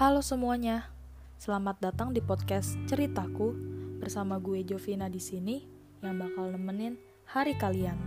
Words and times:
Halo 0.00 0.24
semuanya, 0.24 0.88
selamat 1.36 1.76
datang 1.76 2.16
di 2.16 2.24
podcast 2.24 2.72
ceritaku 2.88 3.52
bersama 4.00 4.40
gue 4.40 4.64
Jovina 4.64 5.12
di 5.12 5.20
sini 5.20 5.60
yang 6.00 6.16
bakal 6.16 6.56
nemenin 6.56 6.96
hari 7.28 7.52
kalian. 7.52 8.00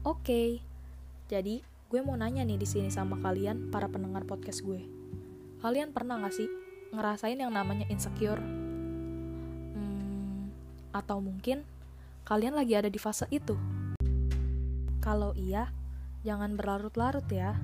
Oke, 0.00 0.64
jadi 1.28 1.60
gue 1.60 2.00
mau 2.00 2.16
nanya 2.16 2.40
nih 2.40 2.56
di 2.56 2.64
sini 2.64 2.88
sama 2.88 3.20
kalian 3.20 3.68
para 3.68 3.92
pendengar 3.92 4.24
podcast 4.24 4.64
gue. 4.64 4.80
Kalian 5.60 5.92
pernah 5.92 6.24
gak 6.24 6.40
sih 6.40 6.48
ngerasain 6.96 7.36
yang 7.36 7.52
namanya 7.52 7.84
insecure? 7.92 8.40
Hmm, 9.76 10.48
atau 10.88 11.20
mungkin 11.20 11.68
kalian 12.24 12.56
lagi 12.56 12.80
ada 12.80 12.88
di 12.88 12.96
fase 12.96 13.28
itu? 13.28 13.60
Kalau 15.04 15.36
iya, 15.36 15.68
jangan 16.22 16.54
berlarut-larut 16.54 17.26
ya. 17.26 17.58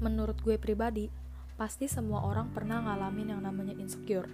Menurut 0.00 0.40
gue 0.40 0.56
pribadi, 0.56 1.12
pasti 1.60 1.84
semua 1.84 2.24
orang 2.24 2.48
pernah 2.48 2.80
ngalamin 2.80 3.36
yang 3.36 3.42
namanya 3.44 3.76
insecure. 3.76 4.28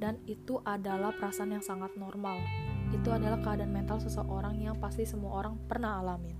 Dan 0.00 0.16
itu 0.24 0.58
adalah 0.64 1.12
perasaan 1.12 1.52
yang 1.52 1.64
sangat 1.64 1.92
normal. 2.00 2.40
Itu 2.96 3.12
adalah 3.12 3.42
keadaan 3.44 3.74
mental 3.74 4.00
seseorang 4.00 4.56
yang 4.56 4.76
pasti 4.80 5.04
semua 5.04 5.44
orang 5.44 5.60
pernah 5.68 6.00
alamin. 6.00 6.36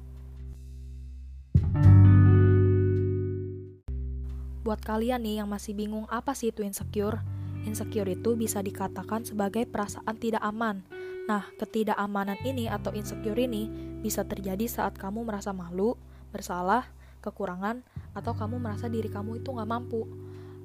Buat 4.65 4.80
kalian 4.80 5.21
nih 5.21 5.45
yang 5.45 5.49
masih 5.52 5.77
bingung 5.77 6.09
apa 6.09 6.32
sih 6.32 6.49
itu 6.49 6.65
insecure, 6.65 7.21
insecure 7.65 8.09
itu 8.12 8.37
bisa 8.37 8.60
dikatakan 8.60 9.24
sebagai 9.24 9.65
perasaan 9.66 10.16
tidak 10.20 10.45
aman. 10.45 10.84
Nah, 11.24 11.48
ketidakamanan 11.57 12.37
ini 12.45 12.68
atau 12.68 12.93
insecure 12.93 13.40
ini 13.40 13.66
bisa 14.04 14.23
terjadi 14.23 14.68
saat 14.68 15.01
kamu 15.01 15.24
merasa 15.24 15.56
malu, 15.56 15.96
bersalah, 16.30 16.84
kekurangan, 17.24 17.80
atau 18.12 18.37
kamu 18.37 18.60
merasa 18.60 18.87
diri 18.87 19.09
kamu 19.09 19.40
itu 19.40 19.48
nggak 19.48 19.71
mampu. 19.71 20.04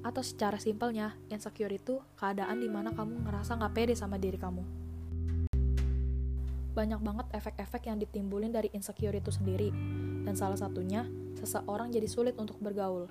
Atau 0.04 0.20
secara 0.20 0.60
simpelnya, 0.60 1.16
insecure 1.32 1.72
itu 1.72 2.04
keadaan 2.20 2.60
di 2.60 2.68
mana 2.68 2.92
kamu 2.92 3.24
ngerasa 3.24 3.56
nggak 3.56 3.72
pede 3.72 3.94
sama 3.96 4.20
diri 4.20 4.36
kamu. 4.36 4.62
Banyak 6.76 7.00
banget 7.02 7.26
efek-efek 7.34 7.88
yang 7.88 7.98
ditimbulin 7.98 8.52
dari 8.52 8.68
insecure 8.76 9.16
itu 9.16 9.32
sendiri, 9.32 9.72
dan 10.22 10.36
salah 10.36 10.60
satunya, 10.60 11.08
seseorang 11.40 11.90
jadi 11.90 12.06
sulit 12.06 12.36
untuk 12.36 12.60
bergaul 12.60 13.08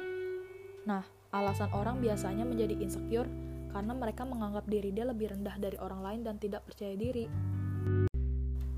Nah, 0.87 1.03
alasan 1.29 1.69
orang 1.75 1.99
biasanya 1.99 2.47
menjadi 2.47 2.73
insecure 2.79 3.29
karena 3.69 3.93
mereka 3.93 4.25
menganggap 4.25 4.65
diri 4.65 4.89
dia 4.89 5.05
lebih 5.05 5.33
rendah 5.33 5.55
dari 5.61 5.77
orang 5.77 6.01
lain 6.01 6.21
dan 6.25 6.35
tidak 6.41 6.65
percaya 6.65 6.97
diri. 6.97 7.29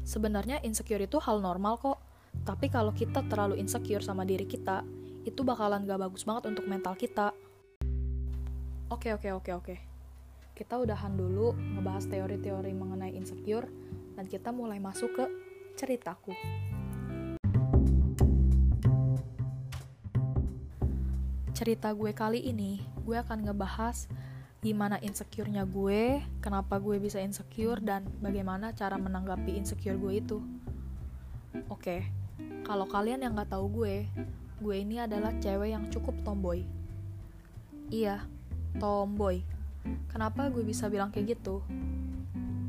Sebenarnya 0.03 0.59
insecure 0.61 1.03
itu 1.03 1.17
hal 1.23 1.39
normal 1.39 1.79
kok, 1.79 1.99
tapi 2.43 2.67
kalau 2.67 2.91
kita 2.91 3.23
terlalu 3.31 3.59
insecure 3.59 4.03
sama 4.03 4.27
diri 4.27 4.43
kita, 4.43 4.83
itu 5.23 5.41
bakalan 5.45 5.87
gak 5.87 6.01
bagus 6.01 6.27
banget 6.27 6.51
untuk 6.51 6.65
mental 6.67 6.97
kita. 6.99 7.31
Oke, 8.91 9.15
oke, 9.15 9.29
oke, 9.31 9.51
oke. 9.55 9.75
Kita 10.51 10.75
udahan 10.75 11.15
dulu 11.15 11.55
ngebahas 11.55 12.11
teori-teori 12.11 12.75
mengenai 12.75 13.15
insecure, 13.15 13.71
dan 14.19 14.27
kita 14.27 14.51
mulai 14.51 14.83
masuk 14.83 15.15
ke 15.15 15.25
ceritaku. 15.79 16.35
cerita 21.61 21.93
gue 21.93 22.09
kali 22.09 22.41
ini, 22.41 22.81
gue 23.05 23.13
akan 23.13 23.45
ngebahas 23.45 24.09
gimana 24.61 25.01
insecure-nya 25.01 25.65
gue, 25.65 26.21
kenapa 26.37 26.77
gue 26.77 27.01
bisa 27.01 27.17
insecure, 27.17 27.81
dan 27.81 28.05
bagaimana 28.21 28.77
cara 28.77 28.93
menanggapi 28.93 29.57
insecure 29.57 29.97
gue 29.97 30.21
itu. 30.21 30.37
Oke, 31.65 32.05
kalau 32.61 32.85
kalian 32.85 33.25
yang 33.25 33.33
gak 33.33 33.57
tahu 33.57 33.81
gue, 33.81 34.05
gue 34.61 34.75
ini 34.77 35.01
adalah 35.01 35.33
cewek 35.41 35.73
yang 35.73 35.89
cukup 35.89 36.13
tomboy. 36.21 36.61
Iya, 37.89 38.21
tomboy. 38.77 39.41
Kenapa 40.13 40.53
gue 40.53 40.61
bisa 40.61 40.85
bilang 40.93 41.09
kayak 41.09 41.41
gitu? 41.41 41.65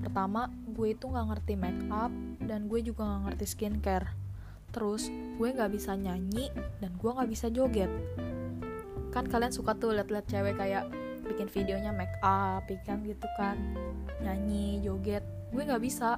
Pertama, 0.00 0.48
gue 0.72 0.96
itu 0.96 1.04
gak 1.12 1.28
ngerti 1.28 1.60
make 1.60 1.84
up, 1.92 2.08
dan 2.40 2.72
gue 2.72 2.80
juga 2.80 3.04
gak 3.04 3.22
ngerti 3.28 3.44
skincare. 3.52 4.08
Terus, 4.72 5.12
gue 5.36 5.48
gak 5.52 5.68
bisa 5.68 5.92
nyanyi, 5.92 6.48
dan 6.80 6.96
gue 6.96 7.10
gak 7.12 7.28
bisa 7.28 7.52
joget 7.52 7.92
kan 9.12 9.28
kalian 9.28 9.52
suka 9.52 9.76
tuh 9.76 9.92
liat-liat 9.92 10.24
cewek 10.24 10.56
kayak 10.56 10.88
bikin 11.32 11.48
videonya 11.48 11.90
make 11.96 12.12
up 12.20 12.68
ikan 12.68 13.00
gitu 13.08 13.24
kan 13.40 13.56
nyanyi 14.20 14.84
joget 14.84 15.24
gue 15.52 15.62
nggak 15.64 15.84
bisa. 15.84 16.16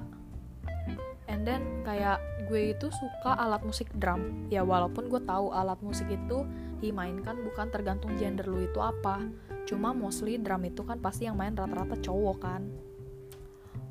And 1.25 1.41
then 1.41 1.81
kayak 1.81 2.21
gue 2.45 2.77
itu 2.77 2.87
suka 2.93 3.33
alat 3.33 3.65
musik 3.65 3.89
drum. 3.97 4.47
Ya 4.47 4.61
walaupun 4.61 5.09
gue 5.09 5.21
tahu 5.25 5.51
alat 5.51 5.81
musik 5.81 6.05
itu 6.07 6.45
dimainkan 6.79 7.41
bukan 7.41 7.67
tergantung 7.73 8.13
gender 8.15 8.45
lu 8.45 8.63
itu 8.63 8.77
apa. 8.79 9.25
Cuma 9.65 9.91
mostly 9.91 10.37
drum 10.37 10.61
itu 10.63 10.85
kan 10.85 11.01
pasti 11.01 11.25
yang 11.25 11.35
main 11.35 11.57
rata-rata 11.57 11.97
cowok 11.99 12.37
kan. 12.39 12.61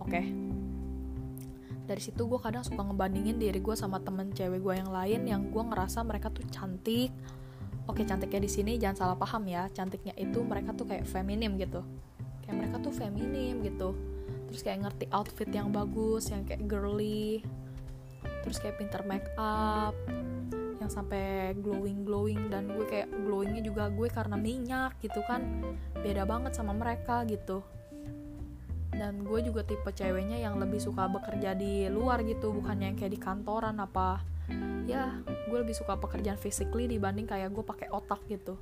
Oke. 0.01 0.11
Okay. 0.11 0.27
dari 1.85 2.01
situ 2.01 2.25
gue 2.25 2.41
kadang 2.41 2.65
suka 2.65 2.81
ngebandingin 2.81 3.37
diri 3.37 3.61
gue 3.61 3.77
sama 3.77 4.01
temen 4.01 4.33
cewek 4.33 4.65
gue 4.65 4.75
yang 4.81 4.89
lain 4.89 5.21
yang 5.29 5.53
gue 5.53 5.61
ngerasa 5.61 6.01
mereka 6.01 6.33
tuh 6.33 6.49
cantik 6.49 7.13
oke 7.89 8.03
cantiknya 8.05 8.41
di 8.41 8.51
sini 8.51 8.73
jangan 8.81 8.97
salah 8.97 9.17
paham 9.17 9.45
ya 9.49 9.69
cantiknya 9.73 10.17
itu 10.17 10.41
mereka 10.45 10.73
tuh 10.73 10.89
kayak 10.89 11.05
feminim 11.05 11.57
gitu. 11.61 11.85
Kayak 12.45 12.57
mereka 12.61 12.77
tuh 12.85 12.93
feminim 12.93 13.61
gitu. 13.65 13.97
Terus 14.49 14.61
kayak 14.63 14.79
ngerti 14.87 15.05
outfit 15.11 15.51
yang 15.51 15.73
bagus 15.75 16.31
yang 16.31 16.47
kayak 16.47 16.65
girly 16.69 17.43
terus 18.45 18.61
kayak 18.61 18.77
pinter 18.77 19.01
make 19.09 19.25
up 19.41 19.97
yang 20.77 20.93
sampai 20.93 21.57
glowing 21.65 22.05
glowing 22.05 22.53
dan 22.53 22.69
gue 22.69 22.85
kayak 22.85 23.09
glowingnya 23.25 23.65
juga 23.65 23.89
gue 23.89 24.05
karena 24.13 24.37
minyak 24.37 25.01
gitu 25.01 25.25
kan 25.25 25.41
beda 25.97 26.29
banget 26.29 26.53
sama 26.53 26.77
mereka 26.77 27.25
gitu. 27.25 27.65
Dan 28.95 29.27
gue 29.27 29.41
juga 29.43 29.67
tipe 29.67 29.91
ceweknya 29.91 30.39
yang 30.39 30.61
lebih 30.61 30.79
suka 30.79 31.09
bekerja 31.09 31.57
di 31.57 31.89
luar 31.89 32.23
gitu 32.23 32.53
bukan 32.55 32.85
yang 32.85 32.95
kayak 32.95 33.17
di 33.17 33.21
kantoran 33.21 33.81
apa 33.81 34.34
ya 34.85 35.17
gue 35.25 35.59
lebih 35.61 35.77
suka 35.77 35.97
pekerjaan 35.97 36.37
physically 36.37 36.85
dibanding 36.85 37.25
kayak 37.25 37.53
gue 37.53 37.65
pakai 37.65 37.89
otak 37.89 38.21
gitu. 38.29 38.57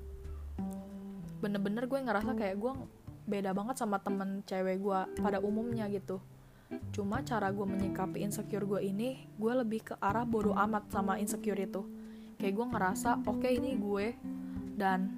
Bener-bener 1.42 1.90
gue 1.90 1.98
ngerasa 1.98 2.38
kayak 2.38 2.56
gue 2.58 2.72
beda 3.26 3.54
banget 3.54 3.78
sama 3.78 3.98
temen 4.02 4.42
cewek 4.46 4.82
gue 4.82 5.00
pada 5.18 5.38
umumnya 5.42 5.90
gitu. 5.90 6.22
Cuma 6.94 7.20
cara 7.26 7.50
gue 7.52 7.66
menyikapi 7.66 8.22
insecure 8.22 8.64
gue 8.64 8.80
ini 8.86 9.26
gue 9.36 9.52
lebih 9.52 9.92
ke 9.92 9.94
arah 9.98 10.24
bodoh 10.24 10.54
amat 10.54 10.88
sama 10.94 11.18
insecure 11.18 11.58
itu. 11.58 11.82
Kayak 12.38 12.54
gue 12.58 12.66
ngerasa 12.74 13.10
oke 13.26 13.42
okay, 13.42 13.58
ini 13.58 13.78
gue 13.78 14.06
dan 14.78 15.10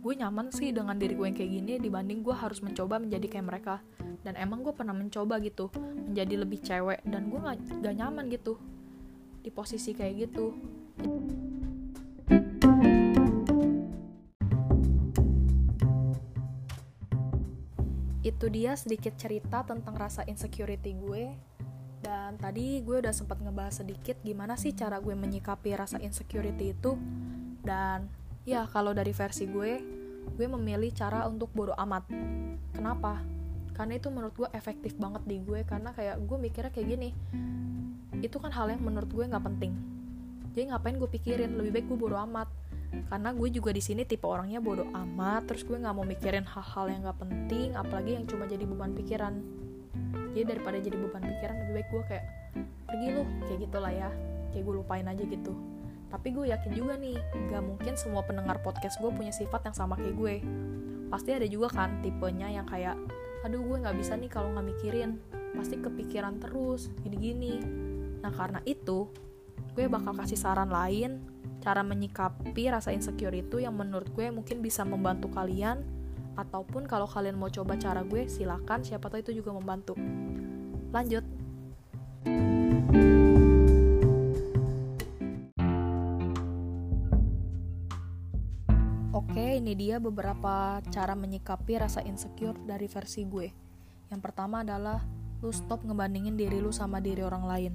gue 0.00 0.14
nyaman 0.16 0.48
sih 0.48 0.72
dengan 0.72 0.96
diri 0.96 1.12
gue 1.12 1.28
yang 1.28 1.36
kayak 1.36 1.52
gini 1.52 1.72
dibanding 1.76 2.24
gue 2.24 2.32
harus 2.32 2.64
mencoba 2.64 2.96
menjadi 2.96 3.26
kayak 3.28 3.46
mereka. 3.46 3.76
Dan 4.20 4.36
emang 4.36 4.64
gue 4.64 4.72
pernah 4.72 4.96
mencoba 4.96 5.40
gitu 5.40 5.72
menjadi 5.76 6.44
lebih 6.44 6.60
cewek 6.60 7.00
dan 7.08 7.32
gue 7.32 7.40
gak, 7.40 7.56
gak 7.80 7.94
nyaman 7.96 8.28
gitu 8.28 8.60
di 9.40 9.48
posisi 9.48 9.96
kayak 9.96 10.14
gitu. 10.28 10.46
Itu 18.20 18.46
dia 18.52 18.76
sedikit 18.76 19.16
cerita 19.16 19.64
tentang 19.64 19.96
rasa 19.96 20.24
insecurity 20.28 20.92
gue. 20.96 21.32
Dan 22.00 22.40
tadi 22.40 22.80
gue 22.80 22.96
udah 23.04 23.12
sempat 23.12 23.40
ngebahas 23.44 23.84
sedikit 23.84 24.16
gimana 24.24 24.56
sih 24.56 24.72
cara 24.72 24.96
gue 25.00 25.12
menyikapi 25.12 25.76
rasa 25.76 26.00
insecurity 26.00 26.72
itu. 26.76 26.96
Dan 27.60 28.08
ya 28.44 28.64
kalau 28.68 28.96
dari 28.96 29.12
versi 29.12 29.44
gue 29.48 30.00
gue 30.20 30.46
memilih 30.48 30.92
cara 30.92 31.24
untuk 31.28 31.52
bodo 31.52 31.72
amat. 31.76 32.08
Kenapa? 32.76 33.20
Karena 33.72 33.96
itu 33.96 34.12
menurut 34.12 34.36
gue 34.36 34.48
efektif 34.52 34.96
banget 35.00 35.24
di 35.24 35.40
gue. 35.40 35.64
Karena 35.64 35.92
kayak 35.92 36.20
gue 36.24 36.38
mikirnya 36.40 36.72
kayak 36.72 36.88
gini 36.88 37.10
itu 38.20 38.36
kan 38.36 38.52
hal 38.52 38.68
yang 38.68 38.84
menurut 38.84 39.08
gue 39.08 39.24
nggak 39.24 39.44
penting. 39.44 39.72
Jadi 40.52 40.72
ngapain 40.72 40.96
gue 41.00 41.10
pikirin? 41.10 41.56
Lebih 41.56 41.70
baik 41.80 41.86
gue 41.88 41.98
bodo 41.98 42.16
amat. 42.28 42.48
Karena 43.06 43.30
gue 43.30 43.48
juga 43.54 43.70
di 43.70 43.78
sini 43.78 44.02
tipe 44.02 44.26
orangnya 44.26 44.60
bodo 44.60 44.84
amat. 44.92 45.48
Terus 45.48 45.62
gue 45.64 45.78
nggak 45.78 45.94
mau 45.94 46.04
mikirin 46.04 46.44
hal-hal 46.44 46.86
yang 46.90 47.00
nggak 47.06 47.18
penting 47.22 47.68
apalagi 47.78 48.18
yang 48.18 48.24
cuma 48.28 48.44
jadi 48.44 48.64
beban 48.66 48.92
pikiran. 48.92 49.34
Jadi 50.36 50.44
daripada 50.46 50.76
jadi 50.78 50.96
beban 50.98 51.22
pikiran 51.22 51.54
lebih 51.64 51.74
baik 51.80 51.88
gue 51.90 52.02
kayak 52.06 52.24
pergi 52.86 53.08
lu 53.14 53.22
kayak 53.46 53.58
gitulah 53.66 53.92
ya. 53.94 54.10
Kayak 54.50 54.62
gue 54.66 54.74
lupain 54.74 55.06
aja 55.06 55.24
gitu. 55.24 55.52
Tapi 56.10 56.28
gue 56.34 56.50
yakin 56.50 56.72
juga 56.74 56.98
nih 56.98 57.16
gak 57.54 57.62
mungkin 57.62 57.94
semua 57.94 58.26
pendengar 58.26 58.58
podcast 58.66 58.98
gue 58.98 59.10
punya 59.14 59.30
sifat 59.30 59.70
yang 59.70 59.76
sama 59.78 59.94
kayak 59.94 60.18
gue. 60.18 60.34
Pasti 61.06 61.30
ada 61.30 61.46
juga 61.46 61.70
kan 61.70 62.02
tipenya 62.02 62.50
yang 62.50 62.66
kayak 62.66 62.98
aduh 63.40 63.62
gue 63.62 63.76
nggak 63.80 63.96
bisa 63.96 64.18
nih 64.18 64.26
kalau 64.26 64.50
nggak 64.50 64.66
mikirin. 64.66 65.22
Pasti 65.54 65.78
kepikiran 65.78 66.42
terus 66.42 66.90
gini-gini 67.06 67.62
nah 68.20 68.32
karena 68.32 68.60
itu 68.68 69.08
gue 69.76 69.86
bakal 69.88 70.12
kasih 70.12 70.36
saran 70.36 70.68
lain 70.68 71.24
cara 71.60 71.84
menyikapi 71.84 72.72
rasa 72.72 72.90
insecure 72.90 73.36
itu 73.36 73.60
yang 73.60 73.76
menurut 73.76 74.08
gue 74.16 74.32
mungkin 74.32 74.64
bisa 74.64 74.82
membantu 74.82 75.28
kalian. 75.30 75.84
Ataupun 76.34 76.88
kalau 76.88 77.04
kalian 77.04 77.36
mau 77.36 77.52
coba 77.52 77.76
cara 77.76 78.00
gue 78.00 78.24
silakan. 78.24 78.80
Siapa 78.80 79.12
tahu 79.12 79.20
itu 79.20 79.32
juga 79.44 79.52
membantu. 79.52 79.92
Lanjut. 80.90 81.22
Oke, 89.12 89.60
ini 89.60 89.76
dia 89.76 90.00
beberapa 90.00 90.80
cara 90.88 91.12
menyikapi 91.12 91.76
rasa 91.76 92.00
insecure 92.08 92.56
dari 92.64 92.88
versi 92.88 93.28
gue. 93.28 93.52
Yang 94.08 94.20
pertama 94.24 94.64
adalah 94.64 95.19
lu 95.40 95.50
stop 95.50 95.84
ngebandingin 95.84 96.36
diri 96.36 96.60
lu 96.60 96.72
sama 96.72 97.00
diri 97.00 97.24
orang 97.24 97.44
lain. 97.48 97.72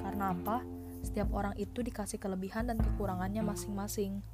Karena 0.00 0.32
apa? 0.32 0.64
Setiap 1.04 1.32
orang 1.36 1.52
itu 1.60 1.84
dikasih 1.84 2.16
kelebihan 2.16 2.68
dan 2.68 2.80
kekurangannya 2.80 3.44
masing-masing. 3.44 4.24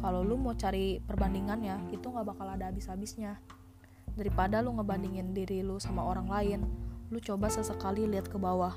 Kalau 0.00 0.22
lu 0.24 0.38
mau 0.38 0.54
cari 0.54 1.02
perbandingannya, 1.02 1.92
itu 1.92 2.06
nggak 2.06 2.26
bakal 2.34 2.46
ada 2.48 2.70
habis-habisnya. 2.70 3.36
Daripada 4.14 4.62
lu 4.62 4.74
ngebandingin 4.78 5.34
diri 5.34 5.60
lu 5.60 5.76
sama 5.82 6.06
orang 6.06 6.30
lain, 6.30 6.60
lu 7.10 7.18
coba 7.18 7.50
sesekali 7.50 8.06
lihat 8.06 8.30
ke 8.30 8.38
bawah. 8.38 8.72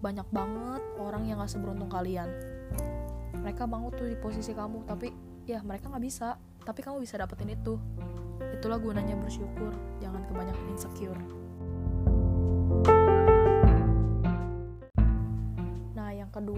Banyak 0.00 0.28
banget 0.30 0.82
orang 1.00 1.26
yang 1.26 1.40
gak 1.40 1.52
seberuntung 1.52 1.88
kalian. 1.88 2.28
Mereka 3.40 3.64
bangun 3.64 3.92
tuh 3.92 4.08
di 4.08 4.16
posisi 4.20 4.52
kamu, 4.52 4.84
tapi 4.84 5.08
ya 5.44 5.60
mereka 5.60 5.92
nggak 5.92 6.04
bisa 6.04 6.40
tapi 6.64 6.80
kamu 6.80 7.04
bisa 7.04 7.20
dapetin 7.20 7.52
itu 7.52 7.76
itulah 8.56 8.80
gunanya 8.80 9.12
bersyukur 9.20 9.76
jangan 10.00 10.24
kebanyakan 10.24 10.66
insecure 10.72 11.20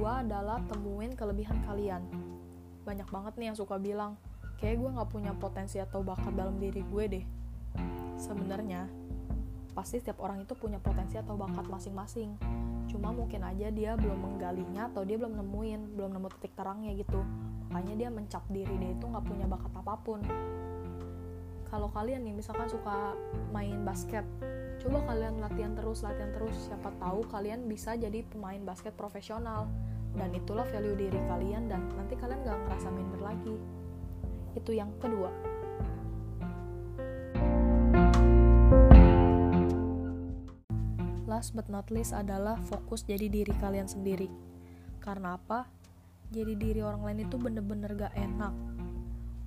kedua 0.06 0.23
adalah 0.23 0.62
temuin 0.70 1.19
kelebihan 1.19 1.58
kalian. 1.67 1.99
Banyak 2.87 3.11
banget 3.11 3.35
nih 3.43 3.47
yang 3.50 3.58
suka 3.58 3.75
bilang 3.75 4.14
kayak 4.62 4.79
gue 4.79 4.94
nggak 4.94 5.11
punya 5.11 5.35
potensi 5.35 5.82
atau 5.82 6.06
bakat 6.06 6.31
dalam 6.31 6.62
diri 6.62 6.79
gue 6.87 7.05
deh. 7.11 7.25
Sebenarnya 8.14 8.87
pasti 9.75 9.99
setiap 9.99 10.23
orang 10.23 10.47
itu 10.47 10.55
punya 10.55 10.79
potensi 10.79 11.19
atau 11.19 11.35
bakat 11.35 11.67
masing-masing. 11.67 12.38
Cuma 12.87 13.11
mungkin 13.11 13.50
aja 13.50 13.67
dia 13.75 13.99
belum 13.99 14.31
menggalinya 14.31 14.94
atau 14.94 15.03
dia 15.03 15.19
belum 15.19 15.43
nemuin 15.43 15.99
belum 15.99 16.14
nemu 16.14 16.29
titik 16.38 16.55
terangnya 16.55 16.94
gitu. 17.03 17.19
Makanya 17.75 18.06
dia 18.06 18.08
mencap 18.14 18.47
diri 18.47 18.79
dia 18.79 18.94
itu 18.94 19.11
nggak 19.11 19.26
punya 19.26 19.50
bakat 19.50 19.75
apa 19.75 19.94
pun. 20.06 20.23
Kalau 21.67 21.91
kalian 21.91 22.23
nih 22.23 22.35
misalkan 22.38 22.70
suka 22.70 23.11
main 23.50 23.82
basket 23.82 24.23
coba 24.87 25.03
kalian 25.03 25.43
latihan 25.43 25.75
terus 25.75 26.06
latihan 26.06 26.31
terus. 26.31 26.55
Siapa 26.70 26.94
tahu 26.94 27.26
kalian 27.26 27.67
bisa 27.67 27.99
jadi 27.99 28.23
pemain 28.23 28.62
basket 28.62 28.94
profesional 28.94 29.67
dan 30.17 30.33
itulah 30.33 30.65
value 30.73 30.97
diri 30.97 31.21
kalian 31.29 31.69
dan 31.69 31.85
nanti 31.93 32.17
kalian 32.17 32.41
gak 32.43 32.57
ngerasa 32.67 32.89
minder 32.89 33.21
lagi. 33.21 33.57
Itu 34.57 34.73
yang 34.73 34.89
kedua. 34.97 35.29
Last 41.29 41.53
but 41.53 41.69
not 41.69 41.93
least 41.93 42.17
adalah 42.17 42.57
fokus 42.65 43.05
jadi 43.05 43.29
diri 43.29 43.53
kalian 43.61 43.85
sendiri. 43.85 44.33
Karena 45.05 45.37
apa? 45.37 45.69
Jadi 46.33 46.57
diri 46.57 46.81
orang 46.81 47.05
lain 47.05 47.29
itu 47.29 47.37
bener-bener 47.37 47.93
gak 47.93 48.17
enak. 48.17 48.57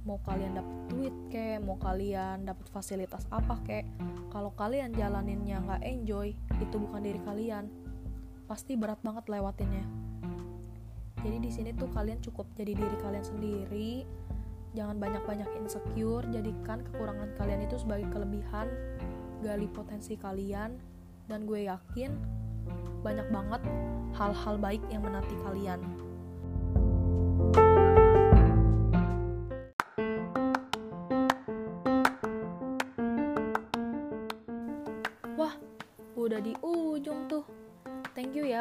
Mau 0.05 0.21
kalian 0.21 0.55
dapet 0.55 0.77
duit 0.89 1.15
kek 1.27 1.59
mau 1.65 1.75
kalian 1.75 2.47
dapet 2.47 2.65
fasilitas 2.71 3.27
apa 3.29 3.61
kek 3.67 3.85
kalau 4.33 4.49
kalian 4.57 4.89
jalaninnya 4.95 5.61
nggak 5.61 5.85
enjoy 5.85 6.33
itu 6.33 6.75
bukan 6.79 7.03
diri 7.03 7.19
kalian. 7.21 7.67
Pasti 8.47 8.73
berat 8.79 9.03
banget 9.05 9.29
lewatinnya 9.29 9.98
jadi 11.19 11.37
di 11.39 11.51
sini 11.51 11.69
tuh 11.75 11.91
kalian 11.91 12.23
cukup 12.23 12.47
jadi 12.55 12.75
diri 12.75 12.97
kalian 13.03 13.25
sendiri. 13.25 14.07
Jangan 14.77 15.01
banyak-banyak 15.01 15.49
insecure. 15.59 16.23
Jadikan 16.31 16.85
kekurangan 16.85 17.35
kalian 17.35 17.65
itu 17.65 17.75
sebagai 17.81 18.07
kelebihan 18.13 18.69
gali 19.43 19.67
potensi 19.67 20.15
kalian. 20.15 20.79
Dan 21.27 21.45
gue 21.45 21.67
yakin 21.67 22.11
banyak 23.03 23.27
banget 23.29 23.61
hal-hal 24.15 24.55
baik 24.57 24.81
yang 24.89 25.05
menanti 25.05 25.35
kalian 25.45 25.79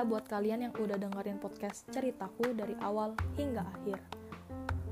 buat 0.09 0.25
kalian 0.25 0.65
yang 0.65 0.73
udah 0.73 0.97
dengerin 0.97 1.37
podcast 1.37 1.85
ceritaku 1.93 2.57
dari 2.57 2.73
awal 2.81 3.13
hingga 3.37 3.61
akhir. 3.61 4.01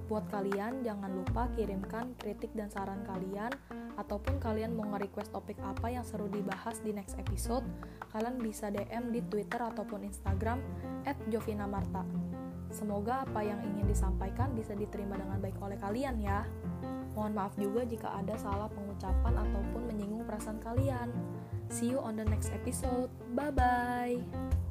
Buat 0.07 0.31
kalian 0.31 0.87
jangan 0.87 1.11
lupa 1.11 1.51
kirimkan 1.57 2.15
kritik 2.21 2.55
dan 2.55 2.71
saran 2.71 3.03
kalian 3.03 3.51
ataupun 3.97 4.39
kalian 4.39 4.77
mau 4.77 4.87
nge-request 4.95 5.35
topik 5.35 5.59
apa 5.65 5.91
yang 5.91 6.05
seru 6.07 6.31
dibahas 6.31 6.79
di 6.85 6.95
next 6.95 7.19
episode, 7.19 7.65
kalian 8.15 8.39
bisa 8.39 8.71
DM 8.71 9.11
di 9.11 9.25
Twitter 9.27 9.59
ataupun 9.59 10.07
Instagram 10.07 10.63
@jovinamarta. 11.33 12.05
Semoga 12.71 13.25
apa 13.25 13.41
yang 13.41 13.65
ingin 13.65 13.89
disampaikan 13.89 14.53
bisa 14.53 14.77
diterima 14.77 15.17
dengan 15.17 15.41
baik 15.41 15.59
oleh 15.65 15.81
kalian 15.81 16.21
ya. 16.21 16.45
Mohon 17.17 17.33
maaf 17.33 17.57
juga 17.57 17.83
jika 17.89 18.13
ada 18.13 18.37
salah 18.37 18.69
pengucapan 18.69 19.33
ataupun 19.33 19.89
menyinggung 19.89 20.29
perasaan 20.29 20.61
kalian. 20.61 21.09
See 21.73 21.91
you 21.91 21.99
on 21.99 22.15
the 22.21 22.27
next 22.29 22.53
episode. 22.53 23.09
Bye 23.33 23.51
bye. 23.51 24.66